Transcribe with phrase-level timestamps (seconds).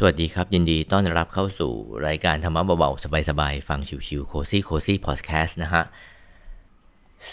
[0.00, 1.72] สวัสดีครับ ยินดีต้อนรับเข้าสู่
[2.06, 5.84] รายการธรรมะเบาๆ สบายๆ ฟังชิวๆโคซี่โคซี่พอดแคสต์นะฮะ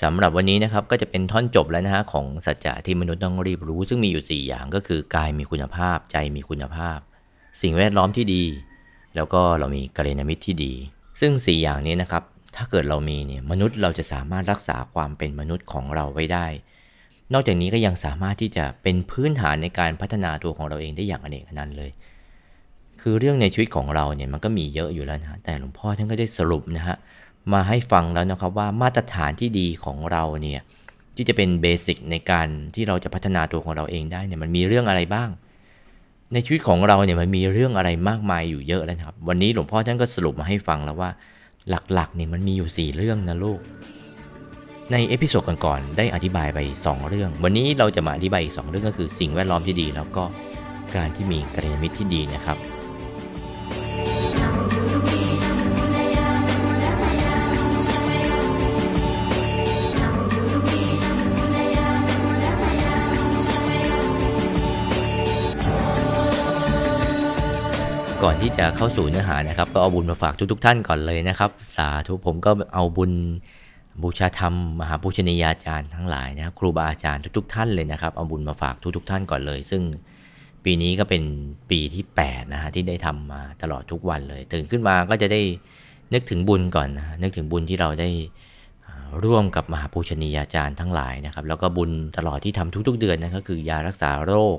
[0.02, 7.00] สำหรับวันนี้นะครับก็จะเป็นท่อนจบแล้วนะฮะของสัจจะที่มนุษย์ต้องรีบรู้ ซึ่งมีอยู่ 4 อย่างก็คือกายมีคุณภาพ ใจมีคุณภาพ
[7.62, 8.44] สิ่งแวดล้อมที่ดี
[9.16, 10.74] แล้วก็เรามีกัลยาณมิตรที่ดี
[11.20, 12.24] ซึ่ง 4 อย่างนี้นะครับ
[12.56, 16.48] ถ้าเกิดเรามีเนี่ยมนุษย์เราจะสามารถรักษาความเป็นมนุษย์ของเราไว้ได้
[17.34, 21.94] นอกจากนี้ก็ยังสามารถที่จะเป็นพื้นฐานในการพัฒนาตัวของเราเองได้อย่างอเนกอนันต์เลย
[23.08, 26.96] คือเรื่องในชีวิตของเราเนี่ยมันก็มีเยอะอยู่แล้วนะแต่หลวงพ่อท่านก็ได้สรุปนะฮะ
[27.54, 30.62] มาให้ฟังแล้วนะครับว่ามาตรฐานที่ดีของเราเนี่ย
[31.16, 35.30] ที่จะเป็น basic ในการที่เราจะพัฒนาตัวของเราเองได้เนี่ยมันมีเรื่องอะไรบ้าง
[36.34, 41.10] ในชีวิตของเราเนี่ยมันมีเรื่องอะไรมากมายอยู่เยอะแล้วครับ วันนี้หลวงพ่อท่านก็สรุปมาให้ฟังแล้วว่า
[41.70, 43.60] หลักๆเนี่ยมันมีอยู่ 4 เรื่องนะลูก
[44.92, 50.24] ใน episode ก่อนๆได้อธิบายไป 2 เรื่อง วันนี้เราจะมาอธิบายอีก 2 เรื่องก็คือสิ่งแวดล้อมที่ดี แล้วก็
[50.96, 52.60] การที่มีกัลยาณมิตรที่ดีนะครับ
[68.28, 73.12] ก่อนที่จะเข้าสู่เนื้อหานะครับ ก็เอาบุญมาฝากทุกๆทท่านก่อนเลยนะครับ สาธุผมก็เอาบุญ
[74.04, 79.82] บูชาธรรมมหาบูชนียาจารย์ทั้งหลายนะครูบาอาจารย์ทุก ๆ ท่านเลยนะครับ เอาบุญมาฝากทุกๆท่านก่อนเลย ซึ่ง
[80.64, 81.24] ปีนี้ก็เป็น
[81.72, 85.42] ปีที่8นะฮะที่ได้ทำมาตลอดทุกวันเลย ตื่นขึ้นมาก็จะได้
[86.14, 88.10] นึกถึงบุญก่อนนะนึกถึงบุญที่เราได้
[89.24, 94.58] ร่วมกับมหาปูชนียาจารย์ทั้งหลายนะครับ แล้วก็บุญตลอดที่ทำทุก ๆ เดือนนะก็คือยารักษาโรค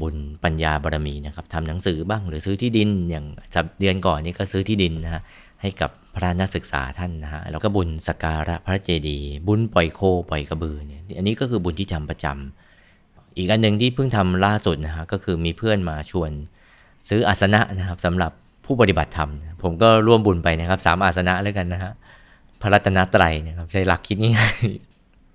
[0.00, 5.22] บุญปัญญาบารมีนะครับทำหนังสือบ้างหรือซื้อที่ดินอย่างสัปเดือนก่อนนี้ก็ซื้อที่ดินนะฮะ
[5.60, 16.30] ให้กับพระนักศึกษาท่านนะฮะแล้วก็บุญสการะพระเจดีย์บุญปล่อยโคปล่อยกระบือเนี่ยอันนี้ก็คือบุญที่ทำประจำอีกอันหนึ่งที่เพิ่งทำล่าสุดนะฮะก็คือมีเพื่อนมาชวน
[17.08, 18.32] ซื้ออาสนะนะครับสำหรับ
[18.64, 19.30] ผู้ปฏิบัติธรรม
[19.62, 21.92] ผมก็ร่วมบุญไปนะครับสามอาสนะแล้วกันนะฮะ
[22.60, 24.56] พระรัตนตรัยนะครับใช้หลักคิดง่าย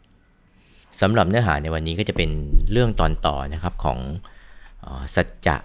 [0.10, 2.30] ๆสำหรับเนื้อหาในวันนี้ก็จะเป็น
[2.72, 3.98] เรื่องตอนต่อนะครับของ
[5.16, 5.58] สัจจะ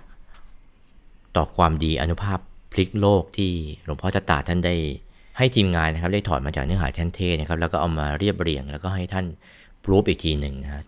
[1.36, 2.38] ต่อความดีอนุภาพ
[2.72, 3.52] พลิกโลกที่
[3.84, 4.74] หลวงพ่อตาตาท่านได้
[5.38, 9.26] ให้ทีมงานนะครับได้ถอดมาจากเนื้อหาท่านเทศนะครับแล้วก็เอามาเรียบเรียง แล้วก็ให้ท่าน
[9.84, 10.84] ปรูฟอีกทีหนึ่งนะ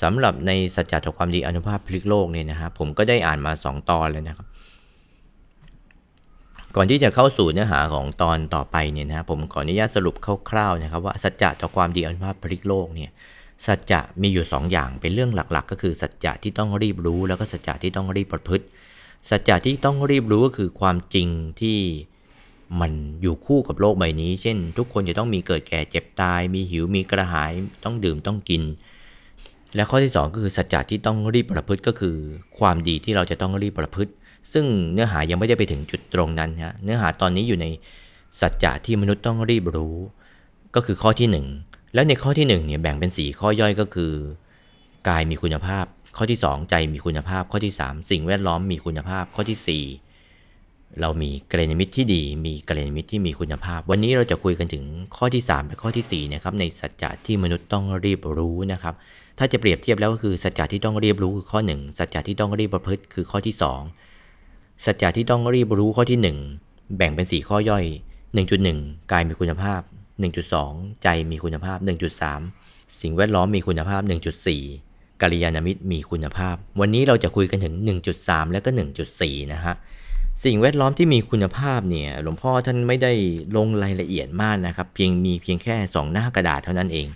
[0.00, 4.46] สำหรับในสัจจะต่อความดีอนุภาพพลิกโลกเนี่ยนะครับผมก็ได้อ่านมา 2 ตอนเลยนะครับ
[6.76, 10.14] ก่อนที่จะเข้าสู่เนื้อหาของตอนต่อไปเนี่ยนะผมขออนุญาตสรุป
[10.50, 13.10] คร่าวๆนะครับว่าสัจจะต่อความดีอนุภาพพลิกโลกเนี่ย
[13.66, 18.64] สัจจะมีอยู่ 2 อย่างเป็นเรื่องหลักๆ ก็คือสัจจะที่ต้องรีบรู้แล้วก็สัจจะที่ต้องรีบประพฤติ
[19.30, 21.28] สัจจะที่ต้องรีบรู้ก็คือความจริง
[21.60, 21.78] ที่
[22.80, 22.92] มัน
[23.22, 27.52] อยู่คู่กับโลกใบนี้ เช่น ทุกคนจะต้องมีเกิดแก่เจ็บตาย มีหิวมีกระหาย
[27.84, 28.62] ต้องดื่มต้องกิน
[29.74, 32.16] และข้อที่ 2 ก็คือสัจจะที่ต้องรีบประพฤติก็คือ
[32.58, 34.12] ความดีที่เราจะต้องรีบประพฤติ
[34.52, 37.66] ซึ่งเนื้อหายังไม่ได้ไปถึงจุดตรงนั้นฮะเนื้อหาตอนนี้อยู่ใน
[38.40, 39.96] สัจจะที่มนุษย์ต้องรีบรู้
[40.74, 41.67] ก็คือข้อที่ 1
[41.98, 44.12] แล้วในข้อที่1เนี่ยแบ่งเป็น 4 ข้อย่อยก็คือ
[45.08, 45.84] กายมีคุณภาพ
[46.16, 54.84] ข้อที่ 2 ใจมีคุณภาพ ข้อที่ 3 สิ่งแวดล้อมมีคุณภาพ ข้อที่ 4 เรามีกัลยาณมิตรที่ดี มีกัลยาณมิตรที่มีคุณภาพ วันนี้เราจะคุยกันถึง
[55.16, 58.94] ข้อที่ 3 และข้อที่4นะครับในสัจจะที่มนุษย์ต้องรีบรู้นะครับ
[59.38, 63.54] ถ้าจะเปรียบเทียบแล้วก็คือสัจจะที่ต้องรีบรู้คือข้อ 1 สัจจะที่ต้องรีบประพฤติคือข้อที่
[64.18, 66.18] 2 สัจจะที่ต้องรีบรู้ข้อที่
[66.58, 67.84] 1 แบ่งเป็น 4 ข้อย่อย
[68.48, 69.82] 1.1 กายมีคุณภาพ
[70.20, 71.78] 1.2 ใจมีคุณภาพ
[72.38, 74.02] 1.3 สิ่งแวดล้อมมีคุณภาพ
[74.60, 77.74] 1.4 กัลยาณมิตรมีคุณภาพ วันนี้เราจะคุยกันถึง
[78.14, 78.70] 1.3 แล้วก็
[79.10, 79.74] 1.4 นะฮะ
[80.44, 83.12] สิ่งแวดล้อมที่มีคุณภาพเนี่ยหลวงพ่อท่านไม่ได้
[83.56, 87.08] ลงรายละเอียดมากนะครับ เพียงมีเพียงแค่ 2 หน้ากระดาษเท่านั้นเอง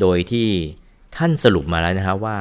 [0.00, 0.48] โดยที่
[1.16, 2.38] ท่านสรุปมาแล้วนะครับว่า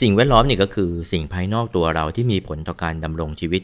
[0.00, 3.62] สิ่งแวดล้อมนี่ก็คือสิ่งภายนอกตัวเราที่มีผลต่อการดำรงชีวิต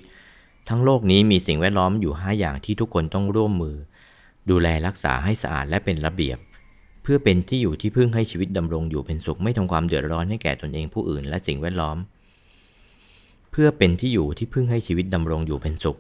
[0.68, 3.76] ทั้งโลกนี้มีสิ่งแวดล้อมอยู่ 5 อย่างที่ทุกคนต้องร่วมมือ
[4.50, 6.38] ดูแลรักษาให้สะอาดและเป็นระเบียบ
[7.02, 11.96] เพื่อเป็นที่อยู่ที่พึ่งให้ชีวิตดำรงอยู่เป็นสุขไม่ทำความเดือดร้อนให้แก่ตนเองผู้อื่นและสิ่งแวดล้อม
[13.50, 15.98] เพื่อเป็นที่อยู่ที่พึ่งให้ชีวิตดำรงอยู่เป็นสุข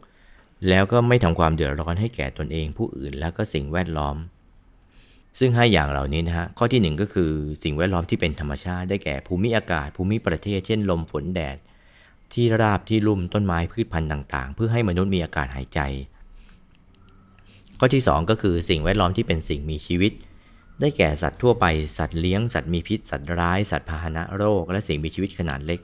[0.68, 4.16] แล้วก็ไม่ทำความเดือดร้อนให้แก่ตนเองผู้อื่นและก็สิ่งแวดล้อม
[5.38, 7.30] ซึ่งให้อย่างเหล่านี้นะฮะข้อที่ 1 ก็คือ
[7.62, 11.56] สิ่งแวดล้อมที่เป็นธรรมชาติได้แก่ภูมิอากาศ ภูมิประเทศ เช่น ลมฝนแดด
[12.32, 15.80] ที่ราบที่ลุ่มต้นไม้พืชพันธุ์ต่าง ๆ เพื่อให้มนุษย์มีอากาศหายใจ
[17.84, 20.12] ข้อที่ 2 ก็คือสิ่งแวดล้อมที่เป็นสิ่งมีชีวิต
[20.80, 21.64] ได้แก่สัตว์ทั่วไป
[21.98, 25.80] สัตว์เลี้ยง สัตว์มีพิษ สัตว์ร้าย สัตว์พาหนะโรค และสิ่งมีชีวิตขนาดเล็ก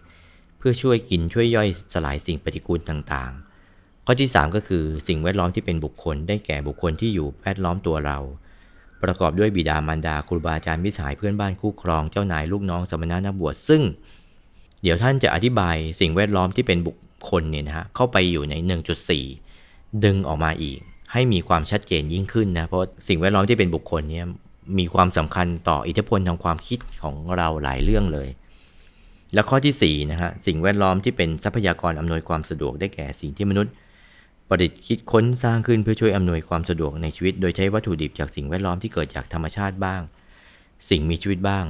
[0.58, 8.18] เพื่อช่วยกินช่วยย่อยสลายสิ่งปฏิกูลต่างๆ ข้อที่ 3 ก็คือสิ่งแวดล้อมที่เป็นบุคคล ได้แก่บุคคลที่อยู่แวดล้อมตัวเรา
[9.02, 13.82] ประกอบด้วยบิดามารดาครูบาอาจารย์มิสหายเพื่อนบ้านคู่ครองเจ้านายลูกน้องสมณะนักบวชซึ่ง
[14.82, 16.96] เดี๋ยวท่านจะอธิบายสิ่งแวดล้อมที่เป็นบุค
[17.30, 18.54] คลเนี่ยนะฮะเข้าไปอยู่ใน
[19.28, 20.80] 1.4 ดึงออกมาอีก
[21.12, 24.26] ให้มีความชัดเจนยิ่งขึ้นนะ เพราะสิ่งแวดล้อมที่เป็นบุคคลเนี่ย
[24.78, 28.28] มีความสำคัญต่ออิทธิพลทางความคิดของเราหลายเรื่องเลย
[29.34, 33.72] และข้อที่4นะฮะสิ่งแวดล้อมที่เป็นทรัพยากรอำนวยความสะดวกได้แก่สิ่งที่มนุษย์
[34.48, 40.00] ประดิษฐ์คิดค้นสร้างขึ้นเพื่อช่วยอำนวยความสะดวกในชีวิต โดยใช้วัตถุดิบจากสิ่งแวดล้อมที่เกิดจากธรรมชาติบ้าง
[40.90, 41.66] สิ่งมีชีวิตบ้าง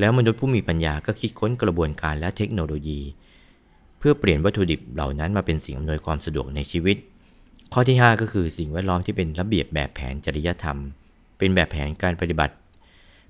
[0.00, 3.00] แล้วมนุษย์ผู้มีปัญญาก็คิดค้นกระบวนการและเทคโนโลยี
[3.98, 6.96] เพื่อเปลี่ยนวัตถุดิบเหล่านั้นมาเป็นสิ่งอำนวยความสะดวกในชีวิต
[7.74, 10.78] ข้อที่ 5 ก็คือสิ่งแวดล้อมที่เป็นระเบียบแบบแผนจริยธรรม
[11.38, 12.54] เป็นแบบแผนการปฏิบัติ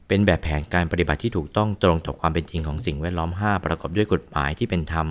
[0.09, 5.07] เป็นแบบแผนการปฏิบัติที่ถูกต้องตรงต่อความเป็นจริงของสิ่งแวดล้อม 5 ประกอบด้วยกฎหมายที่เป็นธรรม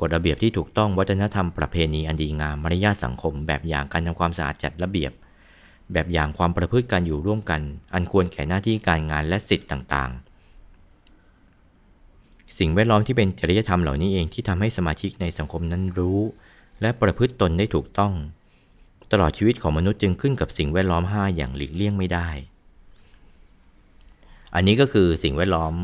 [0.00, 5.12] กฎระเบียบที่ถูกต้องวัฒนธรรมประเพณีอันดีงามมารยาทสังคม แบบอย่างการทำความสะอาดจัดระเบียบ
[5.92, 7.60] แบบอย่างความประพฤติการอยู่ร่วมกัน
[7.94, 16.20] อันควรแก่หน้าที่การงานและสิทธิ์ต่างๆ สิ่งแวดล้อมที่เป็นจริยธรรมเหล่านี้เองที่ทำให้สมาชิกในสังคมนั้นรู้
[16.80, 18.12] และประพฤติตนได้ถูกต้อง
[19.12, 22.28] ตลอดชีวิตของมนุษย์จึงขึ้นกับสิ่งแวดล้อม 5 อย่างหลีกเลี่ยงไม่ได้
[24.54, 25.74] อันนี้ก็คือสิ่งแวดล้อม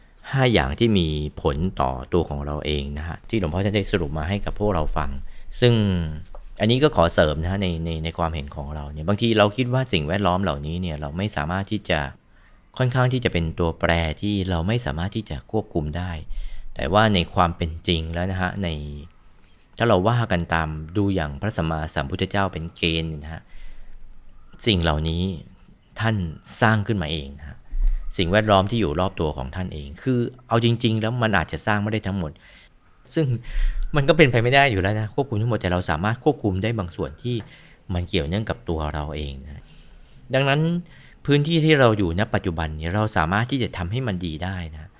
[0.00, 1.08] 5 อย่างที่มี
[1.42, 5.10] ผลต่อตัวของเราเองนะฮะที่หลวงพ่อท่านได้สรุปมาให้กับพวกเราฟัง
[5.60, 5.74] ซึ่ง
[6.60, 12.00] อันนี้ก็ขอเสริมนะฮะในในในความเห็นของเราเนี่ยบางทีเราคิดว่าสิ่งแวดล้อมเหล่านี้เนี่ยเราไม่สามารถที่จะ
[12.78, 13.90] ค่อนข้างที่จะเป็นตัวแปร
[14.22, 16.10] ที่เราไม่สามารถที่จะควบคุมได้
[16.74, 18.68] แต่ว่าในความเป็นจริงแล้วนะฮะใน
[19.78, 23.42] ถ้าเราว่ากันตามดูอย่างพระสัมมาสัมพุทธเจ้าเป็นเกณฑ์นะฮะ
[24.66, 25.22] สิ่งเหล่านี้
[26.00, 26.16] ท่าน
[26.60, 27.56] สร้างขึ้นมาเองนะฮะ
[28.16, 32.32] สิ่งแวดล้อมที่อยู่รอบตัวของท่านเอง คือเอาจริง ๆ แล้วมันอาจจะสร้างไม่ได้ทั้งหมด
[33.14, 33.26] ซึ่ง
[33.96, 37.36] มันก็เป็นไปไม่ได้อยู่แล้วนะควบคุมทั้งหมดแต่เราสามารถควบคุมได้บางส่วนที่
[37.94, 39.62] มันเกี่ยวเนื่องกับตัวเราเองนะ
[40.34, 40.60] ดังนั้น
[41.26, 44.90] พื้นที่ที่เราอยู่ณปัจจุบันเนี่ยเราสามารถที่จะทำให้มันดีได้นะ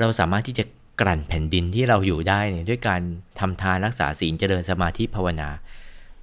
[0.00, 0.64] เราสามารถที่จะ
[1.00, 3.00] กลั่นแผ่นดินที่เราอยู่ได้เนี่ยด้วยการ
[3.38, 5.48] ทำทานรักษาศีลเจริญสมาธิภาวนา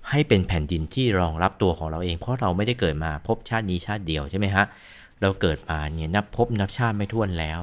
[0.09, 4.65] ให้เป็นแผ่นดินที่รองรับตัวของเราเอง เพราะเราไม่ได้เกิดมาพบชาตินี้ชาติเดียวใช่ไหมฮะ
[5.21, 7.59] เราเกิดมาเนี่ยนับพบนับชาติไม่ท้วนแล้ว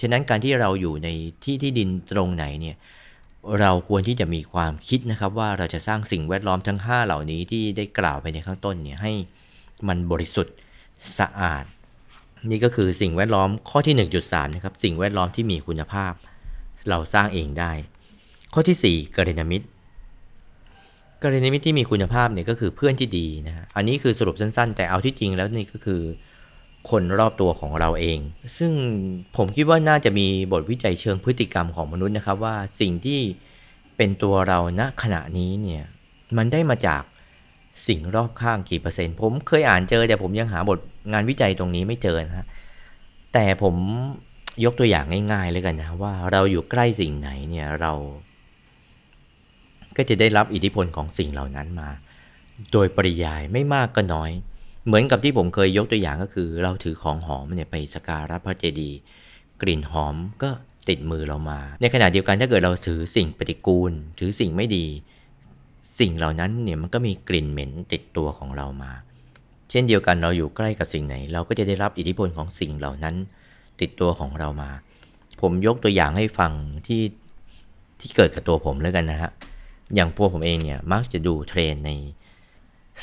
[0.00, 1.08] ฉะนั้นการที่เราอยู่ใน
[1.44, 2.76] ที่ที่ดินตรงไหนเนี่ย
[3.60, 9.12] เราควรที่จะมีความคิดนะครับว่าเราจะสร้างสิ่งแวดล้อมทั้ง 5 เหล่านี้ที่ได้กล่าวไปในข้างต้นเนี่ยให้
[9.88, 10.54] มันบริสุทธิ์
[11.18, 11.64] สะอาด
[12.50, 16.12] นี่ก็คือสิ่งแวดล้อมข้อที่ 1.3นะครับสิ่งแวดล้อมที่มีคุณภาพ
[16.88, 17.72] เราสร้างเองได้
[18.52, 19.66] ข้อที่ 4 กรณมิตร
[21.22, 26.02] กรณมิตรที่มีคุณภาพเนี่ยก็คือเพื่อนที่ดีนะฮะอันนี้คือสรุปสั้นๆ แต่เอาที่จริงแล้วนี่ก็คือ
[26.90, 28.18] คนรอบตัวของเราเอง
[28.58, 28.72] ซึ่ง
[29.36, 33.20] ผมคิดว่าน่าจะมีบทวิจัยเชิงพฤติกรรมของมนุษย์นะครับว่าสิ่งที่
[33.96, 35.84] เป็นตัวเราณขณะนี้เนี่ย
[36.36, 37.02] มันได้มาจาก
[37.86, 40.78] สิ่งรอบข้างกี่เปอร์เซ็นต์ผมเคยอ่านเจอแต่ผมยังหาบท
[41.12, 42.46] งานวิจัยตรงนี้ไม่เจอนะฮะ
[43.32, 43.74] แต่ผม
[44.64, 47.92] ยกตัวอย่างง่ายๆเลยกันนะว่าเราอยู่ใกล้สิ่งไหนเนี่ยเรา
[49.96, 51.90] ก็จะได้รับอิทธิพลของสิ่งเหล่านั้นมา
[52.72, 54.30] โดยปริยายไม่มากก็น้อย
[54.86, 58.98] เหมือนกับที่ผมเคยยกตัวอย่างก็คือ เราถือของหอมเนี่ยไปสการะพระเจดีย์
[59.62, 60.50] กลิ่นหอมก็
[60.88, 64.86] ติดมือเรามา ในขณะเดียวกันถ้าเกิดเราถือสิ่งปฏิกูล ถือสิ่งไม่ดี
[65.98, 68.92] สิ่งเหล่านั้นเนี่ยมันก็มีกลิ่นเหม็นติดตัวของเรามา
[69.72, 73.14] เช่นเดียวกันเราอยู่ใกล้กับสิ่งไหน เราก็จะได้รับอิทธิพลของสิ่งเหล่านั้น
[73.80, 74.70] ติดตัวของเรามา
[75.40, 76.52] ผมยกตัวอย่างให้ฟัง
[76.86, 77.02] ที่
[78.00, 79.30] ที่เกิดกับตัวผมแล้วกันนะฮะ
[79.94, 81.90] อย่างพวกผมเองเนี่ยมักจะดูเทรนด์ใน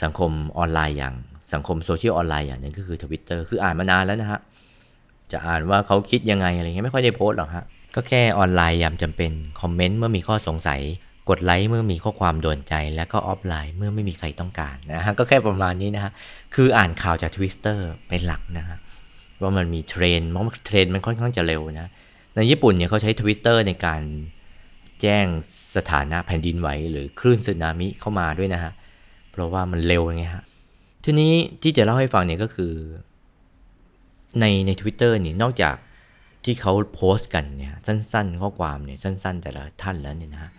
[0.01, 1.13] สังคมออนไลน์อย่าง
[1.53, 4.39] สังคมโซเชียลออนไลน์อย่างนึงก็คือทวิตเตอร์คืออ่านมานานแล้วนะฮะ
[5.31, 10.81] จะอ่านว่าเขาคิดยังไงอะไรเงี้ยไม่ค่อยได้โพสต์หรอกฮะก็แค่ออนไลน์ยามจำเป็นคอมเมนต์เมื่อมีข้อสงสัย
[11.29, 16.11] กดไลค์เมื่อมีข้อความโดนใจ แล้วก็ออฟไลน์เมื่อไม่มีใครต้องการนะฮะก็แค่ประมาณนี้นะฮะ
[16.55, 18.77] คืออ่านข่าวจากทวิตเตอร์เป็นหลักนะฮะ
[19.41, 21.89] ว่ามันมีเทรนด์เพราะเทรนด์มันค่อนข้างจะเร็วนะ
[22.35, 24.01] ในญี่ปุ่นเนี่ยเขาใช้ทวิตเตอร์ในการ
[25.01, 25.25] แจ้ง
[25.75, 28.73] สถานะแผ่นดินไหวหรือคลื่นสึนามิเข้ามาด้วยนะฮะ
[29.31, 30.43] เพราะว่ามันเร็วไงฮะ
[31.03, 32.73] ทีนี้ที่จะเล่าให้ฟังเนี่ยก็คือ
[34.39, 35.75] ในในทวิตเตอร์นี่นอกจาก
[36.45, 40.51] ที่เขาโพสต์กันเนี่ยสั้น ๆ ข้อความเนี่ยสั้น ๆ แต่ละท่านแล้วเนี่ยนะฮะ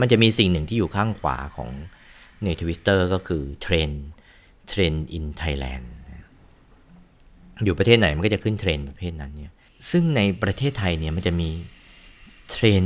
[0.00, 1.70] มันจะมีสิ่งหนึ่งที่อยู่ข้างขวาของ
[2.44, 5.92] ในทวิตเตอร์ก็คือเทรนด์ trend in Thailand
[7.64, 9.52] อยู่ประเทศไหนมันก็จะขึ้นเทรนด์ประเทศนั้นเนี่ย
[9.90, 11.48] ซึ่งในประเทศไทยเนี่ยมันจะมี
[12.50, 12.82] เทรนด์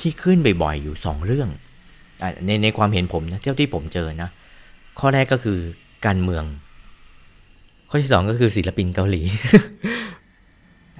[0.00, 1.48] ที่ขึ้นบ่อยๆอยู่ 2 เรื่อง
[2.46, 4.30] ในในความเห็นผมนะเท่าที่ผมเจอนะ
[4.98, 5.58] ข้อแรกก็คือ
[6.06, 6.44] การเมือง
[7.90, 9.22] ข้อที่สองก็คือศิลปินเกาหลี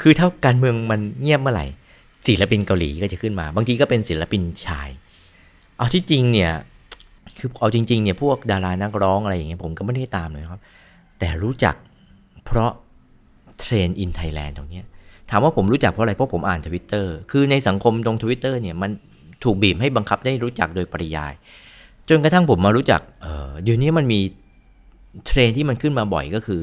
[0.03, 1.67] คือถ้าการเมืองมันเงียบเมื่อไหร่
[2.27, 4.89] ศิลปินเกาหลีก็จะขึ้นมา บางทีก็เป็นศิลปินชาย
[5.77, 6.53] เอาที่จริงเนี่ย
[7.39, 10.61] คือเอาจริงๆเนี่ยพวกดารานักร้องอะไรอย่างเงี้ยผมก็ไม่ได้ตามเลยครับ
[11.19, 11.75] แต่รู้จัก
[12.45, 12.71] เพราะ
[13.61, 14.81] trend in Thailand ตรงนี้
[15.31, 18.91] ถามว่าผมรู้จักเพราะอะไรเพราะผมอ่านทวิตเตอร์คือในสังคมตรงทวิตเตอร์เนี่ยมัน
[19.45, 21.33] ถูกบีบให้บังคับได้รู้จักโดยปริยาย
[22.09, 24.21] จนกระทั่งผมมารู้จักเออเดี๋ยวนี้มันมี
[25.27, 26.63] เทรนด์ที่มันขึ้นมาบ่อยก็คือ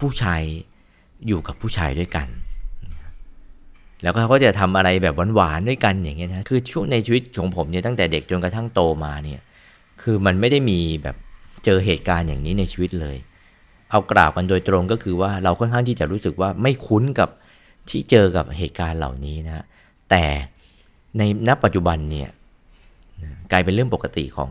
[0.00, 0.42] ผู้ชาย
[1.26, 2.26] อยู่กับผู้ชายด้วยกัน
[4.02, 9.40] แล้วเขาก็จะทำอะไรแบบหวานๆด้วยกันอย่างเงี้ยนะคือช่วงในชีวิตของผมเนี่ยตั้งแต่เด็กจนกระทั่งโตมาเนี่ย
[10.02, 11.16] คือมันไม่ได้มีแบบ
[11.64, 13.16] เจอเหตุการณ์อย่างนี้ในชีวิตเลย
[13.90, 17.28] เอากล่าวกันโดยตรงก็คือว่าเราค่อนข้างที่จะรู้สึกว่าไม่คุ้นกับ
[17.90, 19.64] ที่เจอกับเหตุการณ์เหล่านี้นะ
[20.10, 20.24] แต่
[21.18, 22.28] ในณปัจจุบันเนี่ย
[23.52, 24.50] กลายเป็นเรื่องปกติของ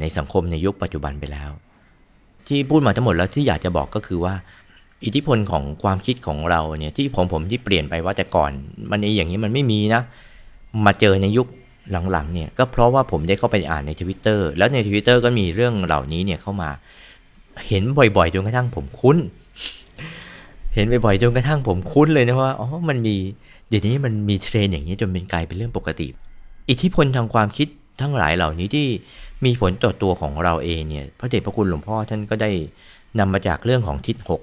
[0.00, 1.50] ในสังคมในยุคปัจจุบันไปแล้ว
[2.46, 4.34] ที่พูดมาทั้งหมดแล้วที่อยากจะบอกก็คือว่า
[5.04, 8.50] อิทธิพลของความคิดของเราเนี่ยที่ผมผมที่เปลี่ยนไปว่าแต่ก่อน
[8.90, 10.02] มันในอย่างนี้มันไม่มีนะ
[10.86, 11.46] มาเจอในยุค
[12.10, 16.70] หลังๆเนี่ยก็เพราะว่าผมได้เข้าไปอ่านในทวิตเตอร์แล้วในทวิตเตอร์ก็มีเรื่องเหล่านี้เนี่ยเข้ามา
[17.68, 19.16] เห็นบ่อยๆจนกระทั่งผมคุ้น
[20.74, 23.16] เห็นบ่อยๆจนกระทั่งผมคุ้นเลยนะว่าอ๋อมันมี
[23.68, 26.08] เดี๋ยวนี้มันมีเทรนอย่างนี้จนเป็นกลายเป็นเรื่องปกติ
[26.70, 27.68] อิทธิพลทางความคิด
[28.00, 28.86] ทั้งหลายเหล่านี้ที่
[29.44, 32.50] มีผลต่อตัวของเราเองเนี่ยพระเดชพระคุณหลวงพ่อท่านก็ได้
[33.18, 34.42] นำมาจากเรื่องของทิศหก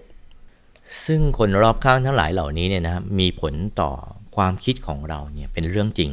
[1.05, 3.91] ซึ่งคนรอบข้างทั้งหลายเหล่านี้เนี่ยนะมีผลต่อ
[4.35, 6.11] ความคิดของเราเนี่ยเป็นเรื่องจริง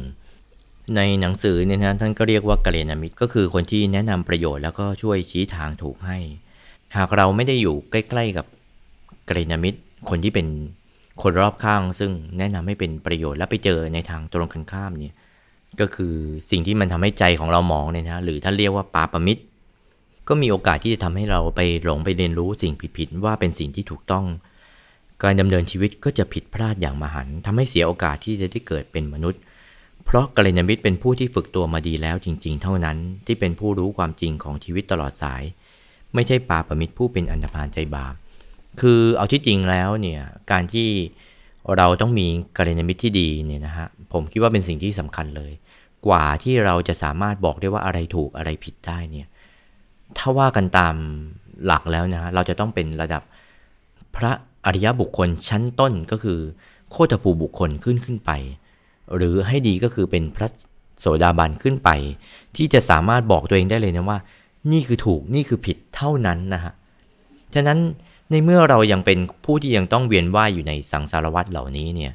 [0.95, 6.17] ในหนังสือเนี่ยนะท่านก็เรียกว่ากัลยามิตรก็คือคนที่แนะนำประโยชน์แล้วก็ช่วยชี้ทางถูกให้
[6.97, 8.45] หากเราไม่ได้อยู่ใกล้ ๆกับ
[9.27, 9.79] กัลยามิตร
[10.09, 10.47] คนที่เป็น
[11.21, 15.15] คนรอบข้าง ซึ่งแนะนำให้เป็นประโยชน์แล้วไปเจอในทางตรงกันข้ามเนี่ย
[15.79, 16.13] ก็คือ
[16.51, 19.43] สิ่งที่มันทำให้ใจของเราหมองเนี่ยนะหรือท่านเรียกว่าปาปมิตร
[20.27, 24.25] ก็มีโอกาสที่จะทำให้เราไปหลงไปเรียนรู้สิ่งผิดๆว่าเป็นสิ่งที่ถูกต้อง
[25.23, 29.41] การดำเนินชีวิตก็จะผิดพลาดอย่างมหันทำให้เสียโอกาสที่จะได้เกิดเป็นมนุษย์
[30.05, 35.43] เพราะกัลยาณมิตรเป็นผู้ที่ฝึกตัวมาดีแล้วจริง ๆ เท่านั้นที่เป็นผู้รู้ความจริงของชีวิตตลอดสาย
[36.13, 38.13] ไม่ใช่ปาปมิตรผู้เป็นอันธพาลใจบาป
[38.79, 40.21] คือเอาที่จริงแล้วเนี่ย
[40.51, 40.89] การที่
[41.77, 45.51] เราต้องมีกัลยาณมิตรที่ดีเนี่ยนะฮะผมคิดว่าเป็นสิ่งที่สำคัญเลย
[46.07, 49.27] กว่าที่เราจะสามารถบอกได้ว่าอะไรถูกอะไรผิดได้เนี่ย
[50.17, 50.95] ถ้าว่ากันตาม
[51.65, 53.23] หลักแล้วนะเราจะต้องเป็นระดับ
[54.15, 54.31] พระ
[54.65, 56.39] อริยบุคคลชั้นต้นก็คือ
[56.91, 58.31] โคตภูบุคคลขึ้นขึ้นไป
[59.15, 60.47] หรือให้ดีก็คือเป็นพระ
[60.99, 61.89] โสดาบันขึ้นไป
[62.55, 64.19] ที่จะสามารถบอกตัวเองได้เลยนะว่า
[64.71, 66.73] นี่คือถูกนี่คือผิดเท่านั้นนะฮะ
[67.55, 67.77] ฉะนั้น
[68.31, 72.13] ในเมื่อเรายังเป็นผู้ที่ยังต้องเวียนว่ายอยู่ในสังสารวัฏเหล่านี้เนี่ย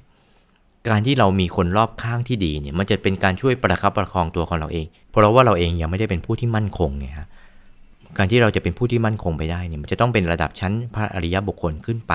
[0.89, 7.27] การที่เรามีคนรอบข้างที่ดีเนี่ยมันจะเป็นการช่วยประคับประคองตัวของเราเอง เพราะว่าเราเองยังไม่ได้เป็นผู้ที่มั่นคงไงฮะ
[8.17, 12.15] การที่เราจะเป็นผู้ที่มั่นคงไปได้เนี่ยมันจะต้องเป็นระดับชั้นพระอริยบุคคลขึ้นไป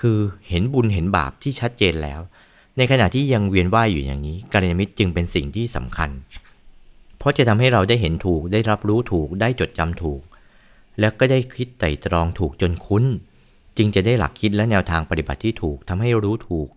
[0.00, 0.18] คือ
[0.48, 2.20] เห็นบุญเห็นบาปที่ชัดเจนแล้ว
[2.76, 6.10] ในขณะที่ยังเวียนว่ายอยู่อย่างนี้กัลยาณมิตรจึงเป็นสิ่งที่สำคัญ
[7.18, 10.20] เพราะจะทำให้เราได้เห็นถูกได้รับรู้ถูกได้จดจำถูก
[11.00, 13.04] แล้วก็ได้คิดไต่ตรองถูกจนคุ้น
[13.76, 16.68] จึงจะได้หลักคิดและแนวทางปฏิบัติที่ถูกทำให้รู้ถูก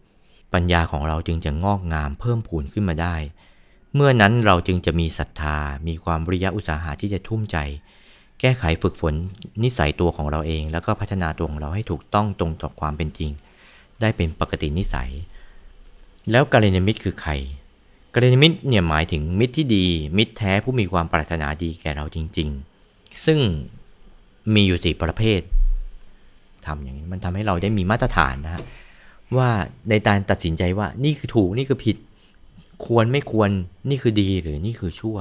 [0.54, 3.16] ปัญญาของเราจึงจะงอกงามเพิ่มพูนขึ้นมาได้
[3.96, 7.58] เมื่อนั้นเราจึงจะมีศรัทธา มีความริยะอุตสาหะที่จะทุ่มใจ
[8.40, 9.14] แก้ไขฝึกฝน
[9.64, 13.32] นิสัยตัวของเราเอง แล้วก็พัฒนาตัวของเราให้ถูกต้องตรงต่อความเป็นจริง
[14.02, 15.10] ได้เป็นปกตินิสัย
[16.32, 17.32] แล้วกาเลนมิตรคือใคร
[18.14, 19.86] กาเลนมิตรเนี่ยหมายถึงมิตรที่ดี
[20.18, 22.50] มิตรแท้ผู้มีความปรารถนาดีแก่เราจริง
[22.86, 23.40] ๆ ซึ่ง
[24.54, 25.42] มีอยู่สี่ประเภท
[26.66, 28.64] ทำอย่างนี้มันทำให้เราได้มีมาตรฐานนะฮะ
[29.38, 29.50] ว่า
[29.90, 31.98] ในการตัดสินใจว่านี่คือถูกนี่คือผิด
[32.86, 33.50] ควรไม่ควร
[33.90, 35.18] นี่คือดีหรือนี่คือชั่ว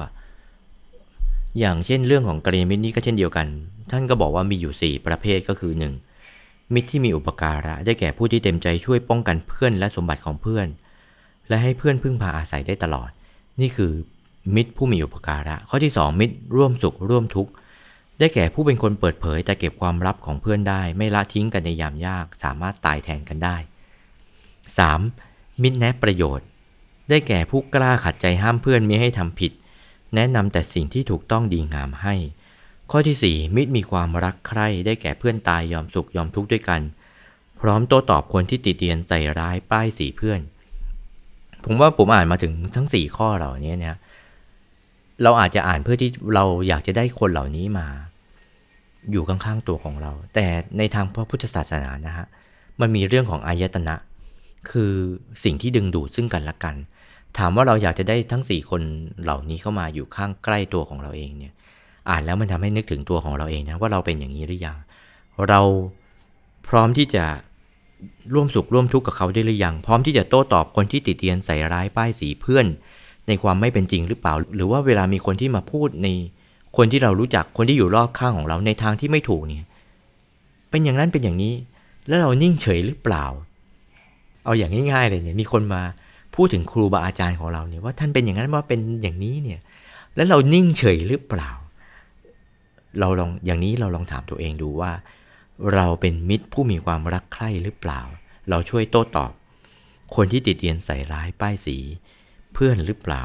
[1.59, 3.47] อย่างเช่นเรื่องของกรณีมิตรนี่ก็เช่นเดียวกัน
[3.91, 5.73] ท่านก็บอกว่ามีอยู่ 4 ประเภทก็คือ
[6.21, 6.73] 1.
[6.73, 10.67] มิตรที่มีอุปการะได้แก่ผู้ที่เต็มใจช่วยป้องกันเพื่อนและสมบัติของเพื่อน
[11.49, 13.09] และให้เพื่อนพึ่งพาอาศัยได้ตลอด
[13.61, 13.91] นี่คือ
[14.55, 17.51] มิตรผู้มีอุปการะ ข้อที่ 2 มิตรร่วมสุขร่วมทุกข์
[18.19, 23.57] ได้แก่ผู้เป็นคนเปิดเผยแต่เก็บความลับของเพื่อนได้ ไม่ละทิ้งกันในยามยาก สามารถตายแทนกันได้
[24.79, 25.61] 3.
[25.61, 26.47] มิตรแนะประโยชน์
[27.09, 29.51] ได้แก่ผู้กล้าขัดใจห้ามเพื่อนมิให้ทำผิด
[30.15, 32.15] แนะนำแต่สิ่งที่ถูกต้องดีงามให้
[32.91, 36.81] ข้อที่ 4 มิตรมีความรักใคร่ได้แก่เพื่อนตายยอมสุขยอมทุกข์ด้วยกัน
[37.61, 40.39] พร้อมโต้ตอบคนที่ติเตียนใส่ร้ายป้ายสีเพื่อน
[41.65, 43.95] ผมว่าผมอ่านมาถึงทั้งสี่ข้อเหล่านี้เนี่ย
[45.23, 47.87] เราอาจจะอ่านเพื่อที่เราอยากจะได้คนเหล่านี้มา
[49.11, 50.45] อยู่ข้างๆตัวของเรา แต่
[50.77, 52.25] ในทางพระพุทธศาสนานะฮะ
[52.81, 53.95] มันมีเรื่องของอายตนะ
[54.71, 54.93] คือ
[55.43, 56.75] สิ่งที่ดึงดูดซึ่งกันและกัน
[57.37, 58.81] ถามว่าเราอยากจะได้ทั้งสี่คน
[59.23, 61.53] เหล่านี้เข้ามาอยู่ข้างใกล้ตัวของเราเองเนี่ย
[62.09, 64.77] อ่านแล้วมันทำให้นึกถึงตัวของเราเองนะว่าเราเป็นอย่างนี้หรือยัง
[65.47, 65.61] เรา
[66.67, 67.25] พร้อมที่จะ
[68.33, 72.65] ร่วมสุขร่วมทุกข์กับเขาได้หรือยัง พร้อมที่จะโต้ตอบคนที่ติเตียนใส่ร้ายป้ายสีเพื่อน
[73.27, 76.07] ในความไม่เป็นจริงหรือเปล่า หรือว่าเวลามีคนที่มาพูดใน
[76.77, 79.67] คนที่เรารู้จักคนที่อยู่รอบข้างของเราในทางที่ไม่ถูกเนี่ย
[80.69, 81.53] เป็นอย่างนั้นเป็นอย่างนี้
[82.07, 83.25] แล้วเรานิ่งเฉยหรือเปล่า
[84.45, 85.81] เอาอย่างง่ายๆเลยเนี่ยมีคนมา
[86.35, 89.59] พูดถึงครูบาอาจารย์ของเราเนี่ยว่าท่านเป็นอย่างนั้นว่าเป็นอย่างนี้เนี่ย
[90.15, 91.51] แล้วเรานิ่งเฉยหรือเปล่า
[92.99, 94.91] เราลองอย่างนี้เราลองถามตัวเองดูว่า
[95.73, 98.01] เราเป็นมิตรผู้มีความรักใคร่หรือเปล่า
[98.49, 99.31] เราช่วยโต้ตอบ
[100.15, 101.77] คนที่ติดเตียนใส่ร้ายป้ายสี
[102.53, 103.23] เพื่อนหรือเปล่า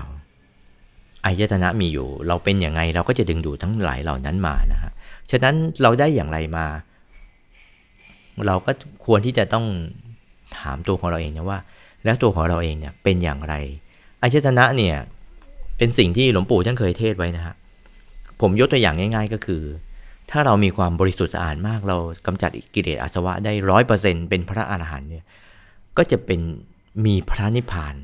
[1.24, 4.92] อายตนะมีอยู่ เราเป็นอย่างไงเราก็จะดึงดูดทั้งหลายเหล่านั้นมานะฮะ
[5.30, 6.66] ฉะนั้นเราได้อย่างไรมา
[8.46, 8.72] เราก็
[9.06, 9.66] ควรที่จะต้อง
[10.58, 11.58] ถามตัวของเราเองนะว่า
[12.04, 13.54] แล้วตัวของเราเองเนี่ยเป็นอย่างไร
[14.22, 14.96] อายตนะเนี่ย
[15.78, 17.54] เป็นสิ่งที่หลวงปู่ท่านเคยเทศไว้นะฮะ
[18.40, 19.62] ผมยกตัวอย่างง่าย ๆ ก็คือ
[20.30, 25.24] ถ้าเรามีความบริสุทธิ์สะอาดมากเรากำจัดกิเลสอาสวะได้ร้อยเปอร์เซ็นเป็นพระอรหันต์เนี่ย
[25.96, 26.40] ก็จะเป็น
[27.04, 27.94] มีพระนิพพาน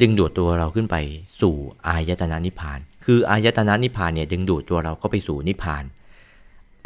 [0.00, 0.96] ดึงดูดตัวเราขึ้นไป
[1.40, 1.54] สู่
[1.86, 5.84] อายตนะนิพพาน คืออายตนะนิพพานเนี่ยดึงดูดตัวเราเข้าไปสู่นิพพาน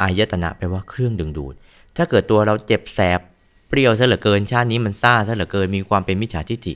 [0.01, 1.53] อายตนะแปลว่าเครื่องดึงดูด
[1.97, 3.19] ถ้าเกิดตัวเราเจ็บแสบ
[3.69, 6.73] เปรี้ยวซะเหลือเกินชาตินี้มันซ่าซะเหลือเกินมีความเป็นมิจฉาทิฏฐิ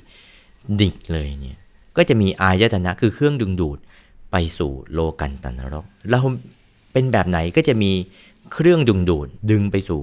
[0.79, 1.57] ดิกเลยเนี่ย
[1.97, 3.77] ก็จะมีอายตนะคือเครื่องดึงดูด
[4.31, 6.19] ไปสู่โลกันตันรกเรา
[6.91, 7.91] เป็นแบบไหนก็จะมี
[8.53, 10.01] เครื่องดึงดูดดึงไปสู่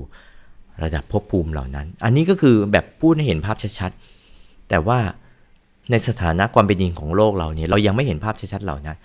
[0.83, 4.99] ระดับภพภูมิเหล่านั้น อันนี้ก็คือแบบพูดให้เห็นภาพชัดๆ แต่ว่า
[5.91, 8.97] ในสถานะความเป็นจริงของโลกเราเนี่ยเรายังไม่เห็นภาพชัดๆเหล่านั้น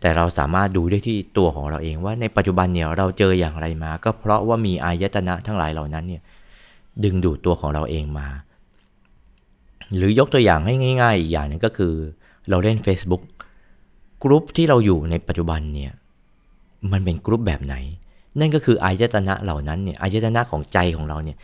[0.00, 6.22] แต่เราสามารถดูได้ที่ตัวของเราเองว่าในปัจจุบันเนี่ยเราเจออย่างไรมา ก็เพราะว่ามีอายตนะทั้งหลายเหล่านั้นเนี่ย
[7.04, 8.28] ดึงดูดตัวของเราเองมา
[9.96, 11.92] หรือยกตัวอย่างให้ง่ายๆอีกอย่างนึงก็คือ
[12.48, 13.22] เราเล่น Facebook
[14.22, 15.92] group ที่เราอยู่ในปัจจุบันเนี่ย
[16.92, 17.74] มันเป็นกรุ๊ปแบบไหน
[18.40, 21.36] นั่นก็คืออายตนะเหล่านั้นเนี่ยอายตนะของใจของเราเนี่ย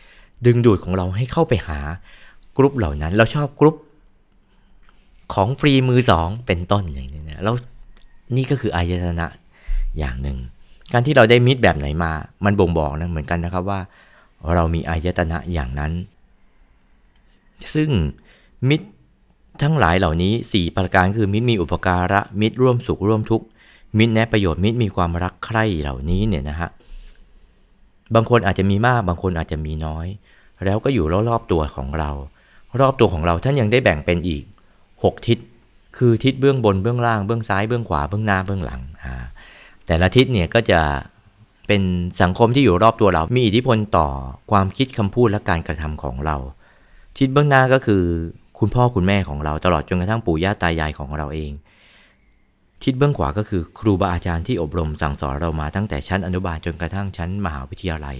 [0.45, 1.79] ดึงดูดของเราให้เข้าไปหา
[2.57, 3.75] กรุ๊ปเหล่านั้น เราชอบกรุ๊ป
[5.33, 7.55] ของฟรีมือสองเป็นต้นอย่างนี้นะแล้ว
[8.35, 9.27] นี่ก็คืออายตนะ
[9.99, 10.37] อย่างหนึ่ง
[10.93, 12.11] การที่เราได้มิตรแบบไหนมา
[12.45, 13.79] มันบ่งบอกนะเหมือนกันนะครับว่า
[14.55, 15.91] เรามีอายตนะอย่างนั้น
[17.73, 17.89] ซึ่ง
[18.69, 18.87] มิตร
[19.61, 23.45] ทั้งหลายเหล่านี้ 4 ประการคือมิตรมีอุปการะมิตรร่วมสุขร่วมทุกข์
[23.97, 26.69] มิตรแนะประโยชน์มิตรมีความรักใคร่เหล่านี้เนี่ยนะฮะ
[28.15, 30.07] บางคนอาจจะมีมากบางคนอาจจะมีน้อย
[30.65, 32.09] แล้วก็อยู่รอบๆตัวของเรา
[32.79, 34.43] รอบตัวของเราท่านยังได้แบ่งเป็นอีก
[34.83, 35.37] 6 ทิศ
[35.97, 39.13] คือทิศเบื้องบนเบื้องล่างเบื้องซ้ายเบื้องขวาเบื้องหน้าเบื้องหลังอ่า
[39.87, 40.79] แต่ละทิศเนี่ยก็จะ
[41.73, 41.89] เป็น
[42.21, 44.07] สังคมที่อยู่รอบตัวเรา มีอิทธิพลต่อ
[44.51, 46.35] ความคิดคำพูดและการกระทำของเรา
[47.17, 48.03] ทิศเบื้องหน้าก็คือ
[48.59, 51.51] คุณพ่อคุณแม่ของเราตลอดจนกระทั่งปู่ย่าตายายของเราเอง
[52.83, 58.17] ทิศเบื้องขวาก็คือ ครูบาอาจารย์ที่อบรมสั่งสอนเรามาตั้งแต่ชั้นอนุบาลจนกระทั่งชั้นมหาวิทยาลัย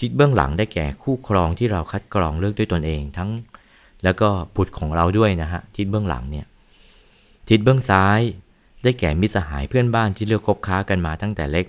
[0.00, 3.30] ทิศเบื้องหลังได้แก่คู่ครองที่เราคัดกรองเลือกด้วยตนเอง ทั้ง
[4.04, 6.46] แล้วก็บุตรของเราด้วยนะฮะทิศเบื้องหลังเนี่ย
[7.48, 8.20] ทิศเบื้องซ้าย
[8.82, 11.66] ได้แก่มิตรสหายเพื่อนบ้านที่เลือกคบค้ากันมาตั้งแต่เล็ก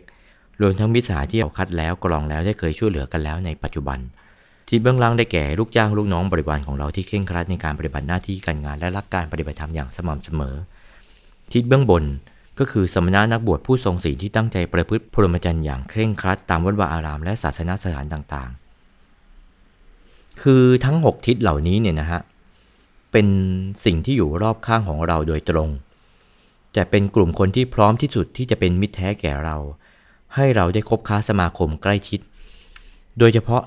[0.61, 3.99] รวมทั้งมิตรสหายที่เราคัดแล้วกรองแล้วได้เคยช่วยเหลือกันแล้วในปัจจุบัน
[4.69, 10.55] ทิศเบื้องล่างได้แก่ลูกจ้างลูกน้องบริวารของเราที่เคร่งครัดในการปฏิบัติหน้าที่การงานและรักการปฏิบัติธรรมอย่างสม่ำเสมอ
[11.51, 12.03] ทิศเบื้องบน
[12.59, 22.21] ก็คือสมณะนักบวชผู้ทรงศีลที่ตั้งใจประพฤติพรหมจรรย์อย่างเคร่งครัดตามวัดวาอารามและศาสนาสถานต่างๆ คือทั้ง 6 ทิศเหล่านี้เนี่ยนะฮะ
[23.11, 23.27] เป็น
[23.85, 25.69] สิ่งที่อยู่รอบข้างของเราโดยตรง
[26.75, 29.57] จะเป็นกลุ่มคนที่พร้อมที่สุดที่จะเป็นมิตรแท้แก่เรา
[30.35, 32.19] ให้เราได้คบค้าสมาคมใกล้ชิด
[33.19, 33.61] โดยเฉพาะ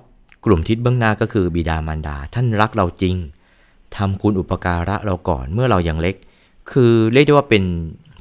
[0.44, 3.16] กลุ่มทิศเบื้องหน้าก็คือบิดามารดา ท่านรักเราจริง
[3.96, 6.14] ทำคุณอุปการะเราก่อนเมื่อเรายัางเล็ก
[6.70, 7.64] คือเรียกได้ว่าเป็น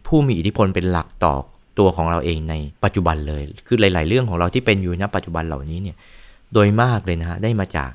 [0.07, 1.33] ผู้มีอิทธิพลเป็นหลักต่อ
[1.79, 5.95] ตัวของเราเองในปัจจุบันเลย คือหลาย ๆ เรื่องของเราที่เป็นอยู่ณปัจจุบันเหล่านี้เนี่ย
[6.53, 7.91] โดยมากเลยนะฮะได้มาจาก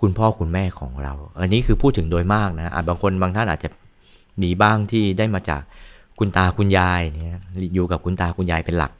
[0.00, 3.68] คุณพ่อคุณแม่ของเรา อันนี้คือพูดถึงโดยมากนะอาจบางคนบางท่านอาจจะ
[4.42, 5.62] มีบ้างที่ได้มาจาก
[6.18, 7.40] คุณตาคุณยายเนี่ย
[7.74, 8.92] อยู่กับคุณตาคุณยายเป็นหลัก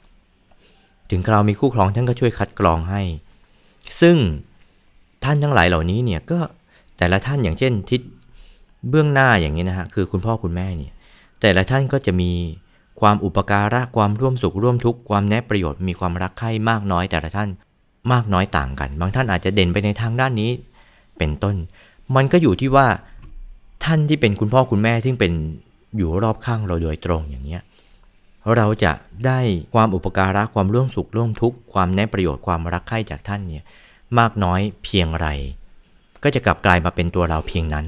[1.11, 3.01] ถึงเรามีคู่ครองท่านก็ช่วยคัดกรองให้
[4.01, 4.17] ซึ่ง
[5.23, 6.39] ท่านทั้งหลายเหล่านี้เนี่ยก็
[6.97, 8.01] แต่ละท่านอย่างเช่นทิศ
[8.89, 10.93] เบื้องหน้าอย่างนี้นะฮะคือคุณพ่อคุณแม่เนี่ย
[11.41, 12.31] แต่ละท่านก็จะมี
[12.99, 17.49] ความอุปการะความร่วมสุขร่วมทุกข์ความแนะประโยชน์มีความรักใคร่มากน้อยแต่ละท่าน
[18.11, 20.51] มากน้อยต่างกัน บางท่านอาจจะเด่นไปในทางด้านนี้
[21.17, 21.55] เป็นต้น
[22.15, 22.87] มันก็อยู่ที่ว่า
[23.85, 25.33] ท่านที่เป็นคุณพ่อคุณแม่ที่เป็น
[25.97, 27.61] อยู่รอบข้างเราโดยตรงอย่างเนี้ย
[28.55, 28.93] เราจะ
[29.25, 29.39] ได้
[29.73, 33.63] ความอุปการะความร่วมสุขร่วมทุกข์ความแนะประโยชน์ความรักใคร่จากท่านเนี่ย
[34.19, 35.27] มากน้อยเพียงไร
[36.23, 37.85] ก็จะกลับกลายมาเป็นตัวเราเพียงนั้น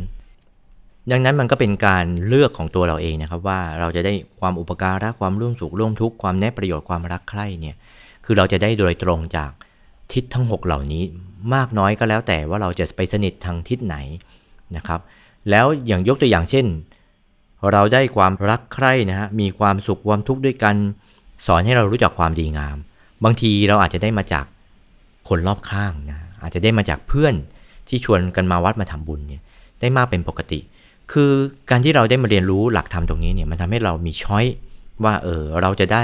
[1.12, 7.76] ดังนั้นมันก็เป็นการเลือกของตัวเราเองนะครับว่าเราจะได้ความอุปการะความร่วมสุขร่วมทุกข์ความแนะประโยชน์ความรักใคร่เนี่ย
[8.26, 9.52] คือเราจะได้โดยตรงจาก
[10.14, 11.04] ทิศทั้ง 6 เหล่านี้
[11.54, 13.96] มากน้อยก็แล้วแต่ว่าเราจะไปสนิททางทิศไหน
[14.76, 15.00] นะครับ
[15.50, 16.66] แล้วอย่างยกตัวอย่างเช่น
[17.72, 20.76] เราได้ความรักใคร่นะฮะมีความสุขความทุกข์ด้วยกัน
[21.46, 22.78] สอนให้เรารู้จักความดีงาม
[23.24, 24.46] บางทีเราอาจจะได้มาจาก
[25.30, 27.36] คนรอบข้างนะอาจจะได้มาจากเพื่อน
[27.88, 29.42] ที่ชวนกันมาวัดมาทำบุญเนี่ย
[29.82, 30.60] ได้มากเป็นปกติ
[31.12, 31.32] คือ
[31.70, 34.46] การที่เราได้มาเรียนรู้หลักธรรมตรงนี้เนี่ยมันทำให้เรามีช้อย
[35.04, 36.04] ว่าเออเราจะได้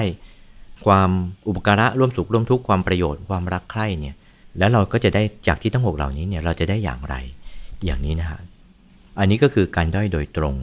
[0.86, 1.10] ความ
[1.48, 4.16] อุปการะร่วมสุขร่วมทุกข์ความประโยชน์ความรักใคร่เนี่ย
[4.58, 7.16] แล้วเราก็จะได้จากที่ทั้งหกเหล่านี้เนี่ยเราจะได้อย่างไร
[7.86, 8.40] อย่างนี้นะฮะ
[9.20, 10.56] อันนี้ก็คือการด้อยโดยตรง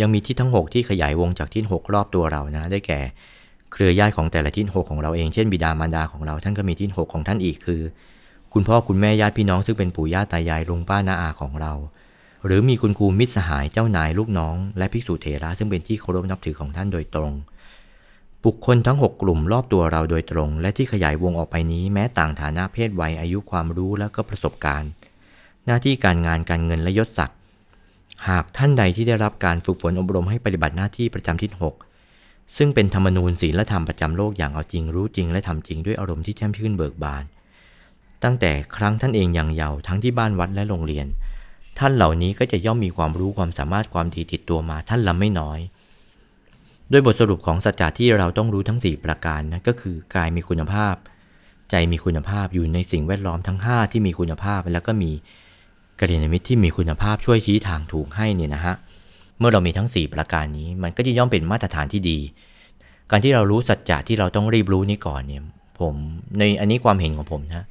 [0.00, 3.00] ยังมีที่ทั้ง 6 ที่ขยายวงจากที่6รอบตัวเรานะ ได้แก่
[3.72, 7.82] เครือญาติของแต่ละที่6ของเราเอง เช่นบิดามารดาของเราท่านก็มีที่6ของท่านอีกคือ
[8.52, 11.72] คุณพ่อคุณแม่ญาติพี่น้องซึ่งเป็นปู่ย่าตายายลุงป้าน้าอาของเรา
[12.46, 17.32] หรือมีคุณครูมิตรสหายเจ้านายลูกน้อง และภิกษุเถระซึ่งเป็นที่เคารพนับถือของท่านโดยตรง
[18.44, 24.90] บุคคลทั้ง 6 กลุ่มรอบตัวเราโดยตรง และที่ขยายวงออกไปนี้แม้ต่างฐานะเพศวัยอายุความรู้และก็ประสบการณ์
[25.66, 27.37] หน้าที่การงานการเงินและยศศักดิ์
[28.28, 31.74] หากท่านใดที่ได้รับการฝึกฝนอบรมให้ปฏิบัติหน้าที่ประจำทิศหก
[32.56, 37.24] ซึ่งเป็นธรรมนูญศีลธรรมประจำโลกอย่างเอาจริงรู้จริงและทำจริงด้วยอารมณ์ที่แช่มชื่นเบิกบาน
[38.24, 41.06] ตั้งแต่ครั้งท่านเองยังเยาว์ทั้งที่บ้านวัดและโรงเรียน
[41.78, 45.60] ท่านเหล่านี้ก็จะย่อมมีความรู้ความสามารถความดีติดตัวมาท่านละไม่น้อย
[46.90, 50.94] โดยบทสรุปของสัจจะที่เราต้องรู้ทั้ง 4 ประการนะก็คือกายมีคุณภาพ
[51.70, 55.12] ใจมีคุณภาพอยู่ในสิ่งแวดล้อมทั้ง 5 ที่มีคุณภาพแล้วก็มี
[56.00, 58.74] กัลยาณมิตรที่มีคุณภาพช่วยชี้ทางถูกให้เนี่ยนะฮะ
[59.38, 62.18] เมื่อเรามีทั้ง 4 ประการนี้มันก็จะย่อมเป็นมาตรฐานที่ดี
[63.10, 65.42] การที่เรารู้สัจจะที่เราต้องรีบรู้นี้ก่อนเนี่ย
[65.80, 65.94] ผม
[66.38, 67.64] ในอันนี้ความเห็นของผมนะ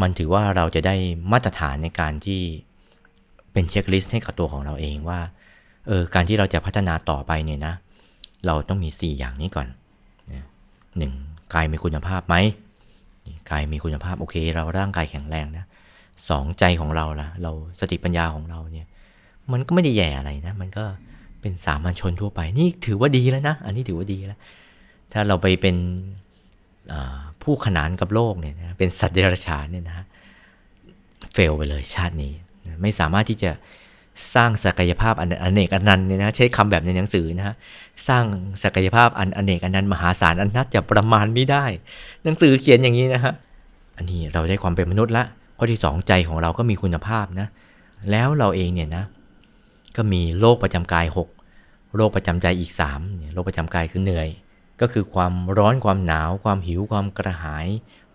[0.00, 0.94] มันถือว่าเราจะได้
[1.32, 2.40] มาตรฐานในการที่
[3.52, 5.20] เป็นเช็คลิสต์ให้กับตัวของเราเองว่า
[5.88, 7.74] เออการที่เราจะพัฒนาต่อไปเนี่ยนะ
[8.46, 9.68] เราต้องมี 4 อย่างนี้ก่อน
[10.98, 11.12] หนึ่ง
[11.54, 12.36] กายมีคุณภาพไหม
[13.50, 15.64] กายมีคุณภาพโอเค เราร่างกายแข็งแรงนะ
[16.28, 18.86] สองใจของเราละเราสติปัญญาของเราเนี่ย
[19.52, 20.84] มันก็ไม่ได้แย่อะไรนะ มันก็
[21.40, 24.38] เป็นสามัญชนทั่วไป นี่ถือว่าดีแล้วนะ อันนี้ถือว่าดีแล้ว
[25.12, 25.76] ถ้าเราไปเป็น
[27.42, 30.06] ผู้ขนานกับโลกเนี่ยนะเป็นสัตว์เดรัจฉานเนี่ยนะ
[31.32, 32.32] เฟลไปเลยชาตินี้
[32.82, 33.50] ไม่สามารถที่จะ
[34.34, 37.54] สร้างศักยภาพอันอเนกอันนันเนี่ยนะใช้คำแบบในหนังสือนะฮะ
[38.08, 38.24] สร้าง
[38.62, 41.64] ศักยภาพอันอเนกอันนันมหาศาลอันนับจะประมาณไม่ได้
[42.24, 43.34] หนังสือเขียนอย่างนี้นะฮะ
[43.96, 45.24] อันนี้เราได้ความเป็นมนุษย์ละ
[45.58, 47.48] ข้อที่ 2 ใจของเราก็มีคุณภาพนะ
[48.10, 49.04] แล้วเราเองเนี่ยนะ
[49.96, 51.06] ก็มีโรคประจำกาย
[51.50, 54.28] 6 โรคประจำใจอีก3โรคประจำกายคือเหนื่อย
[54.80, 57.66] ก็คือความร้อนความหนาว ความหิวความกระหาย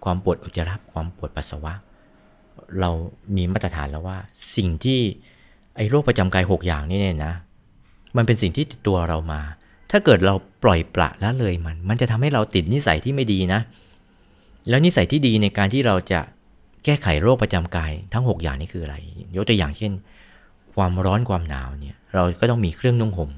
[0.04, 1.74] ความปวดอุจจาระความปวดปัสสาวะ
[2.80, 2.90] เรา
[3.36, 4.18] มีมาตรฐานแล้วว่า
[4.56, 5.00] สิ่งที่
[5.76, 7.34] ไอ้โรคประจำกาย 6 อย่างนี่เนี่ยนะ
[8.18, 9.42] มันเป็นสิ่งที่ติดตัวเรามา
[9.92, 13.60] ถ้าเกิดเราปล่อยปละละเลยมัน มันจะทำให้เราติดนิสัยที่ไม่ดีนะ
[14.70, 16.20] แล้วนิสัยที่ดีในการที่เราจะ
[16.86, 18.96] แก้ไขโรคประจำกายทั้ง 6 อย่างนี้คืออะไร
[19.36, 19.92] ยกตัวอย่างเช่น
[20.74, 23.32] ความร้อนความหนาวเนี่ยเราก็ต้องมีเครื่องนุ่งห่ม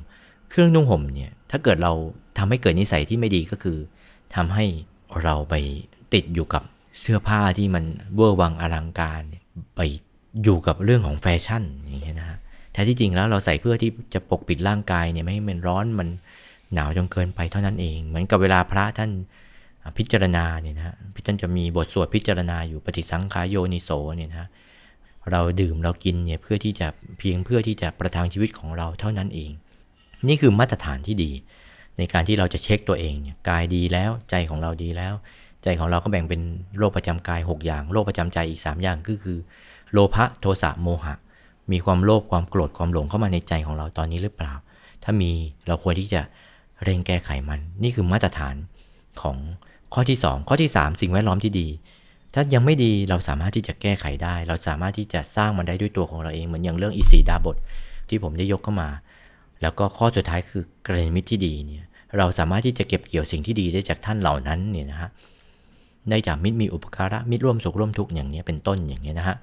[0.49, 1.91] เครื่องนุ่งห่มเนี่ยถ้าเกิดเรา
[2.37, 3.77] ทำให้เกิดนิสัยที่ไม่ดีก็คือ
[4.35, 4.65] ทำให้
[5.23, 5.55] เราไป
[6.13, 6.63] ติดอยู่กับ
[7.01, 7.83] เสื้อผ้าที่มัน
[8.15, 9.21] เวอร์วังอลังการ
[9.75, 9.81] ไป
[10.43, 12.37] อยู่กับเรื่องของแฟชั่นอย่างเงี้ยนะฮะ
[12.71, 16.07] แท้ที่จริงแล้วเราใส่เพื่อที่จะปกปิดร่างกายเนี่ยไม่ให้มันร้อนมัน
[16.73, 19.11] หนาวจนเกินไปเท่านั้นเอง เหมือนกับเวลาพระท่าน
[19.97, 24.47] พิจารณาเนี่ยนะพี่ท่านจะมีบทสวดพิจารณาอยู่ปฏิสังขายโยนิโสเนี่ยนะ
[25.31, 26.87] เราดื่มเรากินเนี่ยเพื่อที่จะ
[27.19, 29.51] เพียงเพื่อที่จะประทังชีวิตของเราเท่านั้นเอง
[30.27, 31.31] นี่คือมาตรฐานที่ดี
[31.97, 35.13] ในการที่เราจะเช็คตัวเองเนี่ยกายดีแล้วใจของเราดีแล้ว
[35.63, 36.41] ใจของเราก็แบ่งเป็น
[36.77, 39.37] โรคประจำกาย 6 อย่างโรคประจำใจอีก 3 อย่างก็คือ
[39.91, 41.15] โลภะโทสะโมหะ
[41.71, 44.53] มีความโลภความโกรธความหลงเข้ามาในใจของเราตอนนี้หรือเปล่า
[45.03, 45.31] ถ้ามี
[45.67, 46.21] เราควรที่จะ
[46.83, 48.55] เร่งแก้ไขมัน นี่คือมาตรฐาน
[49.21, 49.37] ของ
[49.93, 51.67] ข้อที่ 2 ข้อที่ 3 สิ่งแวดล้อมที่ดี
[52.33, 57.57] ถ้ายังไม่ดีเราสามารถที่จะแก้ไขได้ เราสามารถที่จะสร้างมันได้ด้วยตัวของเราเองเหมือนอย่างเรื่องอิสีดาบท
[58.09, 58.89] ที่ผมได้ยกเข้ามา
[59.61, 61.85] แล้วก็ข้อสุดท้ายคือกรณมิตรที่ดีเนี่ย
[62.17, 65.09] เราสามารถที่จะเก็บเกี่ยวสิ่งที่ดีได้จากท่านเหล่านั้นเนี่ยนะฮะ
[66.09, 69.37] ได้จากมิตรมีอุปการะมิตรร่วมสุขร่วมทุกข์อย่างนี้เป็นต้นอย่างนี้นะฮะ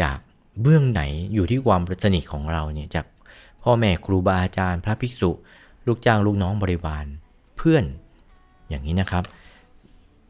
[0.00, 0.18] จาก
[0.62, 1.02] เบื้องไหน
[1.34, 3.06] อยู่ที่ความสนิทของเราเนี่ยจาก
[3.62, 5.30] พ่อแม่ครูบาอาจารย์ พระภิกษุ
[5.86, 7.06] ลูกจ้างลูกน้องบริวาร
[7.56, 7.84] เพื่อน
[8.72, 9.24] อย่างนี้นะครับ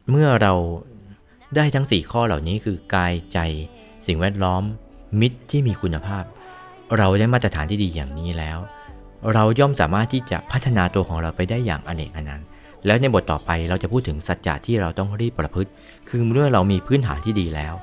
[0.09, 0.53] เมื่อเรา
[1.55, 3.39] ได้ทั้ง 4 ข้อเหล่านี้คือกายใจ
[4.07, 4.63] สิ่งแวดล้อม
[5.19, 6.23] มิตรที่มีคุณภาพ
[6.97, 8.57] เราได้มาตรฐานที่ดีอย่างนี้แล้ว
[9.33, 12.47] เราย่อมสามารถที่จะพัฒนาตัวของเราไปได้อย่างอเนกอนันต์
[12.85, 15.69] แล้วในบทต่อไปเราจะพูดถึงสัจจะที่เราต้องรีบประพฤติ
[16.09, 17.73] คือเมื่อเรามีพื้นฐานที่ดีแล้ว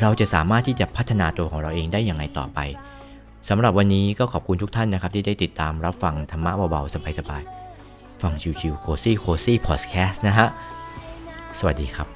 [0.00, 2.58] เราจะสามารถที่จะพัฒนาตัวของเราเองได้อย่างไรต่อไป
[3.48, 7.57] สำหรับวันนี้ก็ขอบคุณทุกท่านนะครับที่ได้ติดตามรับฟังธรรมะเบาๆสบายๆ
[8.22, 10.48] ฟัง chill ๆ cozy cozy podcast นะฮะ
[11.58, 12.08] สวัสดีครับ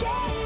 [0.00, 0.39] Change.